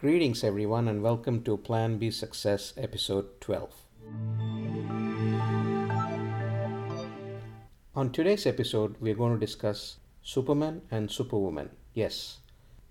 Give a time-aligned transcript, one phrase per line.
[0.00, 3.74] Greetings, everyone, and welcome to Plan B Success, episode 12.
[7.96, 11.70] On today's episode, we're going to discuss Superman and Superwoman.
[11.94, 12.38] Yes,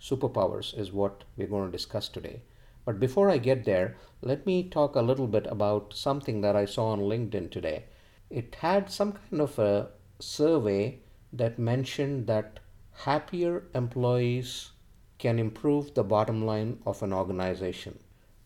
[0.02, 2.42] superpowers is what we're going to discuss today.
[2.84, 6.66] But before I get there, let me talk a little bit about something that I
[6.66, 7.86] saw on LinkedIn today.
[8.30, 11.00] It had some kind of a survey
[11.32, 12.60] that mentioned that
[12.92, 14.71] happier employees
[15.20, 17.99] can improve the bottom line of an organization.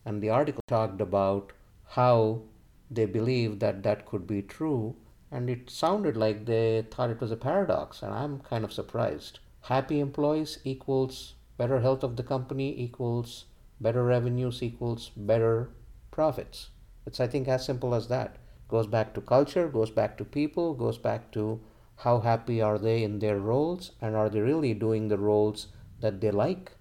[0.04, 1.52] And the article talked about
[1.88, 2.42] how
[2.90, 4.96] they believe that that could be true,
[5.30, 9.38] and it sounded like they thought it was a paradox, and I'm kind of surprised.
[9.62, 13.44] Happy employees equals better health of the company equals
[13.80, 15.70] better revenues equals better
[16.10, 16.70] profits.
[17.06, 18.36] It's I think as simple as that.
[18.68, 21.60] Goes back to culture, goes back to people, goes back to
[21.96, 25.68] how happy are they in their roles and are they really doing the roles
[26.02, 26.72] that they like,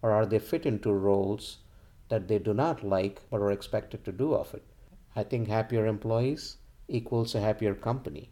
[0.00, 1.58] or are they fit into roles
[2.08, 4.64] that they do not like but are expected to do of it?
[5.14, 6.56] I think happier employees
[6.88, 8.30] equals a happier company.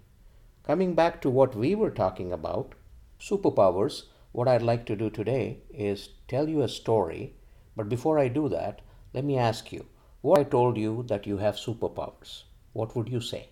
[0.62, 2.75] Coming back to what we were talking about,
[3.20, 7.34] superpowers, what I'd like to do today is tell you a story.
[7.77, 8.83] But before I do that,
[9.14, 9.86] let me ask you
[10.20, 12.42] what I told you that you have superpowers.
[12.72, 13.50] What would you say?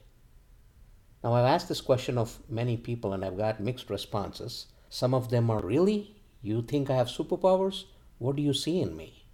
[1.22, 4.66] Now, I've asked this question of many people and I've got mixed responses.
[4.90, 6.13] Some of them are really
[6.44, 7.84] you think I have superpowers?
[8.18, 9.24] What do you see in me?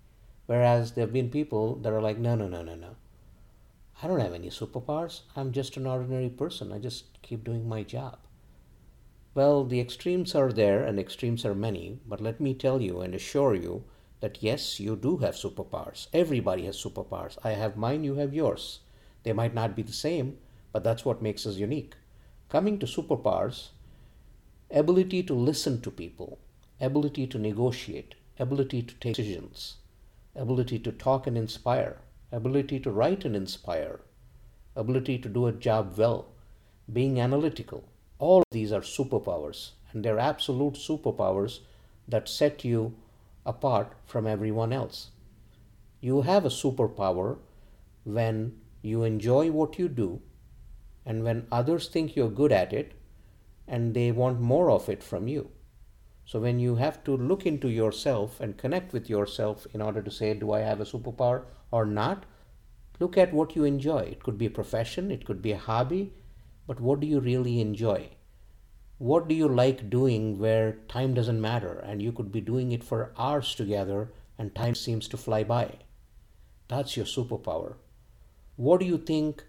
[0.47, 2.97] Whereas there have been people that are like, no, no, no, no, no.
[4.03, 5.21] I don't have any superpowers.
[5.37, 6.73] I'm just an ordinary person.
[6.73, 8.19] I just keep doing my job.
[9.35, 13.15] Well, the extremes are there and extremes are many, but let me tell you and
[13.15, 13.85] assure you
[14.21, 16.09] that yes, you do have superpowers.
[16.13, 17.39] Everybody has superpowers.
[17.45, 18.81] I have mine, you have yours.
[19.23, 20.39] They might not be the same,
[20.73, 21.95] but that's what makes us unique.
[22.49, 23.69] Coming to superpowers,
[24.71, 26.39] ability to listen to people,
[26.81, 29.77] ability to negotiate, ability to take decisions,
[30.35, 31.99] ability to talk and inspire,
[32.33, 34.01] ability to write and inspire,
[34.75, 36.27] ability to do a job well,
[36.93, 37.85] being analytical.
[38.19, 41.61] All these are superpowers, and they're absolute superpowers
[42.09, 42.95] that set you
[43.45, 45.11] apart from everyone else.
[46.01, 47.39] You have a superpower
[48.05, 50.23] when you enjoy what you do,
[51.05, 52.93] and when others think you're good at it,
[53.69, 55.51] and they want more of it from you.
[56.31, 60.13] So when you have to look into yourself and connect with yourself in order to
[60.13, 61.43] say, do I have a superpower
[61.73, 62.25] or not?
[63.01, 64.03] Look at what you enjoy.
[64.03, 66.13] It could be a profession, it could be a hobby,
[66.69, 68.11] but what do you really enjoy?
[68.99, 72.85] What do you like doing where time doesn't matter and you could be doing it
[72.85, 75.79] for hours together and time seems to fly by?
[76.69, 77.75] That's your superpower.
[78.55, 79.43] What do you think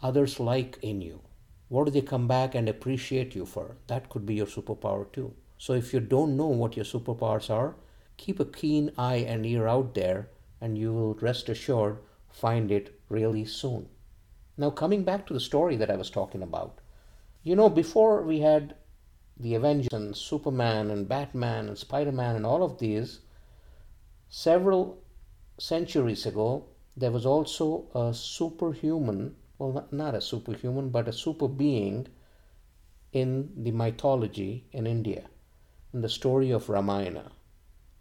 [0.00, 1.20] others like in you?
[1.66, 3.74] What do they come back and appreciate you for?
[3.88, 5.34] That could be your superpower too.
[5.60, 7.74] So if you don't know what your superpowers are,
[8.16, 10.28] keep a keen eye and ear out there,
[10.60, 11.98] and you will rest assured
[12.30, 13.88] find it really soon.
[14.56, 16.78] Now, coming back to the story that I was talking about,
[17.42, 18.76] you know, before we had
[19.36, 23.20] the Avengers and Superman and Batman and Spider Man and all of these,
[24.28, 25.02] several
[25.58, 26.66] centuries ago,
[26.96, 32.06] there was also a superhuman, well, not a superhuman, but a super being
[33.12, 35.24] in the mythology in India
[35.92, 37.32] in the story of Ramayana.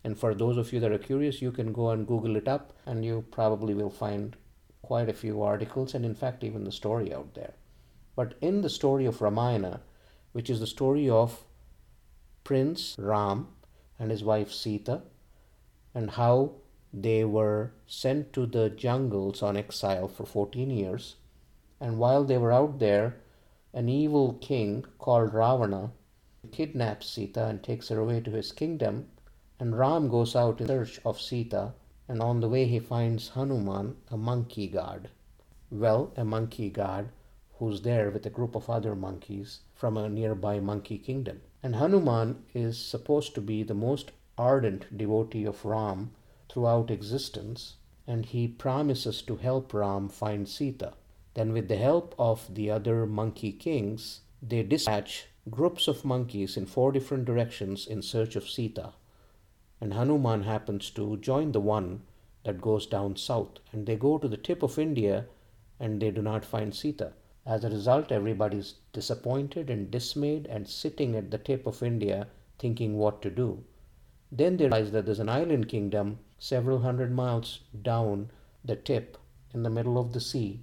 [0.04, 2.74] And for those of you that are curious, you can go and Google it up,
[2.86, 4.36] and you probably will find
[4.82, 7.54] quite a few articles and, in fact, even the story out there.
[8.16, 9.82] But in the story of Ramayana,
[10.32, 11.44] which is the story of
[12.44, 13.50] Prince Ram
[14.00, 15.02] and his wife Sita,
[15.94, 16.52] and how
[16.94, 21.16] they were sent to the jungles on exile for 14 years.
[21.80, 23.18] And while they were out there,
[23.74, 25.92] an evil king called Ravana
[26.48, 29.08] kidnaps Sita and takes her away to his kingdom,
[29.60, 31.74] and Ram goes out in search of Sita,
[32.08, 35.10] and on the way he finds Hanuman, a monkey god.
[35.70, 37.10] Well, a monkey god
[37.60, 41.42] who's there with a group of other monkeys from a nearby monkey kingdom.
[41.64, 46.12] And Hanuman is supposed to be the most ardent devotee of Ram
[46.50, 50.94] throughout existence, and he promises to help Ram find Sita.
[51.34, 56.66] Then, with the help of the other monkey kings, they dispatch groups of monkeys in
[56.66, 58.94] four different directions in search of Sita,
[59.80, 62.02] and Hanuman happens to join the one
[62.44, 65.26] that goes down south, and they go to the tip of India
[65.80, 67.14] and they do not find Sita.
[67.46, 72.28] As a result, everybody is disappointed and dismayed and sitting at the tip of India
[72.60, 73.64] thinking what to do.
[74.32, 78.32] Then they realize that there's an island kingdom several hundred miles down
[78.66, 79.18] the tip
[79.54, 80.62] in the middle of the sea.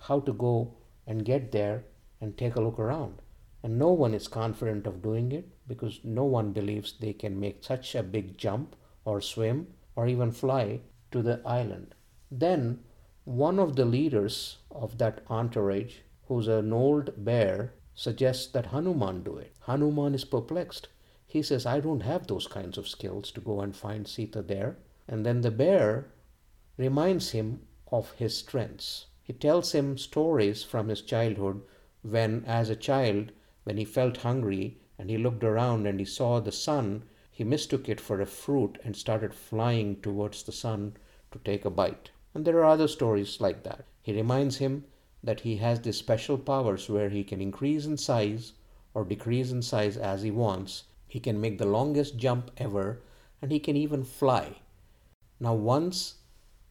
[0.00, 0.74] How to go
[1.06, 1.84] and get there
[2.20, 3.20] and take a look around.
[3.64, 7.64] And no one is confident of doing it because no one believes they can make
[7.64, 8.76] such a big jump
[9.06, 10.80] or swim or even fly
[11.12, 11.94] to the island.
[12.30, 12.80] Then
[13.24, 19.38] one of the leaders of that entourage, who's an old bear, suggests that Hanuman do
[19.38, 19.54] it.
[19.60, 20.88] Hanuman is perplexed.
[21.26, 24.76] He says, I don't have those kinds of skills to go and find Sita there.
[25.08, 26.12] And then the bear
[26.76, 29.06] reminds him of his strengths.
[29.22, 31.62] He tells him stories from his childhood
[32.02, 33.32] when, as a child,
[33.64, 37.88] when he felt hungry and he looked around and he saw the sun, he mistook
[37.88, 40.96] it for a fruit and started flying towards the sun
[41.32, 42.10] to take a bite.
[42.32, 43.84] And there are other stories like that.
[44.02, 44.84] He reminds him
[45.22, 48.52] that he has these special powers where he can increase in size
[48.92, 50.84] or decrease in size as he wants.
[51.08, 53.00] He can make the longest jump ever
[53.40, 54.58] and he can even fly.
[55.40, 56.14] Now, once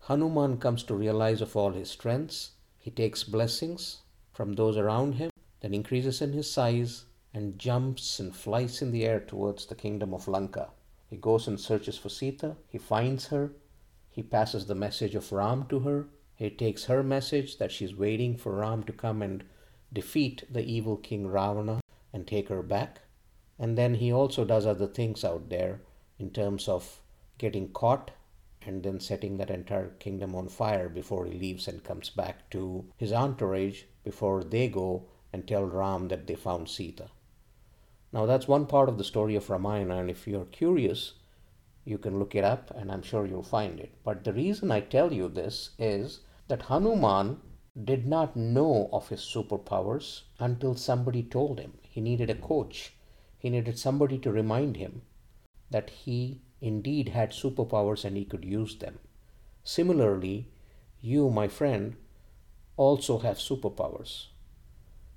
[0.07, 4.01] Hanuman comes to realize of all his strengths, he takes blessings
[4.31, 5.29] from those around him,
[5.63, 10.13] then increases in his size and jumps and flies in the air towards the kingdom
[10.13, 10.69] of Lanka.
[11.09, 13.53] He goes and searches for Sita, he finds her,
[14.13, 16.05] he passes the message of Ram to her.
[16.35, 19.43] He takes her message that she's waiting for Ram to come and
[19.91, 21.81] defeat the evil king Ravana
[22.13, 23.01] and take her back.
[23.57, 25.81] And then he also does other things out there
[26.19, 26.99] in terms of
[27.39, 28.11] getting caught
[28.61, 32.85] and then setting that entire kingdom on fire before he leaves and comes back to
[32.97, 37.09] his entourage before they go and tell Ram that they found Sita.
[38.13, 41.13] Now, that's one part of the story of Ramayana, and if you're curious,
[41.85, 43.91] you can look it up and I'm sure you'll find it.
[44.03, 47.41] But the reason I tell you this is that Hanuman
[47.83, 51.73] did not know of his superpowers until somebody told him.
[51.81, 52.93] He needed a coach,
[53.37, 55.01] he needed somebody to remind him
[55.69, 58.99] that he indeed had superpowers and he could use them.
[59.63, 60.47] Similarly,
[61.01, 61.95] you, my friend,
[62.77, 64.27] also have superpowers.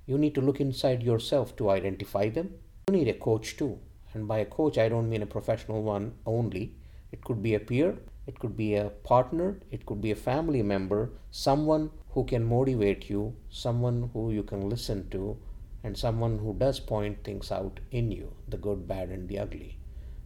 [0.09, 2.55] You need to look inside yourself to identify them.
[2.87, 3.81] You need a coach too.
[4.15, 6.77] And by a coach, I don't mean a professional one only.
[7.11, 7.99] It could be a peer,
[8.29, 13.11] it could be a partner, it could be a family member, someone who can motivate
[13.11, 15.37] you, someone who you can listen to,
[15.83, 19.77] and someone who does point things out in you the good, bad, and the ugly.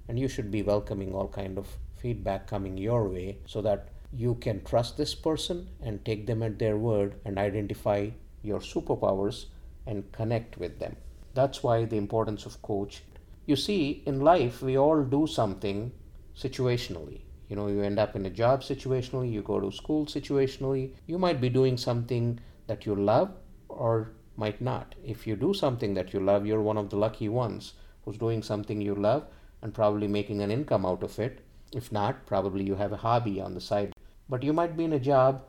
[0.08, 4.34] And you should be welcoming all kind of feedback coming your way so that you
[4.34, 8.10] can trust this person and take them at their word and identify
[8.42, 9.46] your superpowers
[9.90, 10.96] and connect with them.
[11.34, 13.02] That's why the importance of coach
[13.50, 15.90] you see, in life, we all do something
[16.36, 17.22] situationally.
[17.48, 20.92] You know, you end up in a job situationally, you go to school situationally.
[21.06, 22.38] You might be doing something
[22.68, 23.32] that you love
[23.68, 24.94] or might not.
[25.04, 27.72] If you do something that you love, you're one of the lucky ones
[28.04, 29.24] who's doing something you love
[29.62, 31.40] and probably making an income out of it.
[31.72, 33.94] If not, probably you have a hobby on the side.
[34.28, 35.42] But you might be in a job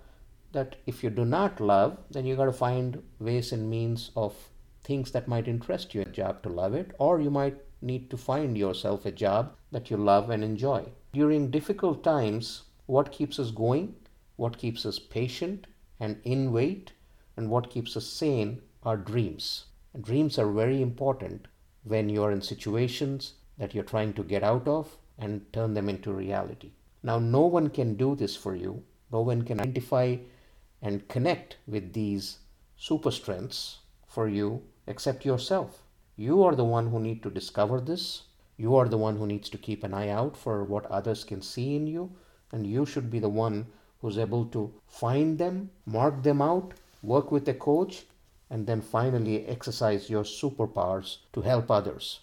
[0.54, 4.36] that if you do not love, then you got to find ways and means of
[4.84, 8.10] things that might interest you in a job to love it, or you might need
[8.10, 10.84] to find yourself a job that you love and enjoy.
[11.14, 13.96] During difficult times, what keeps us going,
[14.36, 15.68] what keeps us patient
[16.00, 16.92] and in wait,
[17.38, 19.66] and what keeps us sane are dreams.
[19.94, 21.48] And dreams are very important
[21.84, 26.12] when you're in situations that you're trying to get out of and turn them into
[26.12, 26.72] reality.
[27.04, 28.84] Now, no one can do this for you.
[29.12, 30.18] No one can identify
[30.82, 32.40] and connect with these
[32.76, 35.84] super strengths for you except yourself.
[36.16, 38.24] You are the one who need to discover this.
[38.58, 41.42] You are the one who needs to keep an eye out for what others can
[41.42, 42.12] see in you.
[42.52, 43.68] And you should be the one
[44.02, 48.06] who's able to find them, mark them out, work with a coach,
[48.50, 52.20] and then finally exercise your superpowers to help others.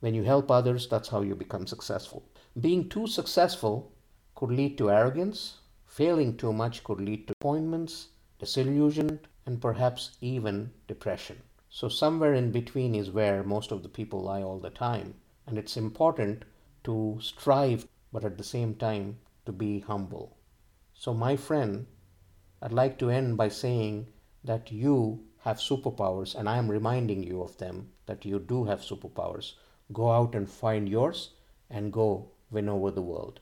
[0.00, 2.22] When you help others, that's how you become successful.
[2.58, 3.92] Being too successful
[4.34, 5.58] could lead to arrogance.
[5.98, 11.42] Failing too much could lead to appointments, disillusionment, and perhaps even depression.
[11.70, 15.16] So, somewhere in between is where most of the people lie all the time.
[15.44, 16.44] And it's important
[16.84, 20.36] to strive, but at the same time, to be humble.
[20.94, 21.88] So, my friend,
[22.62, 24.06] I'd like to end by saying
[24.44, 28.82] that you have superpowers, and I am reminding you of them that you do have
[28.82, 29.54] superpowers.
[29.92, 31.30] Go out and find yours
[31.68, 33.40] and go win over the world.